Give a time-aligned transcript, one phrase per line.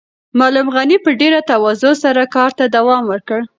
[0.39, 3.39] معلم غني په ډېره تواضع سره کار ته دوام ورکړ.